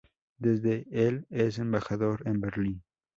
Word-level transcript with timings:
Desde 0.39 0.87
el 0.89 1.27
es 1.29 1.59
embajador 1.59 2.23
en 2.27 2.41
Berlín. 2.41 2.81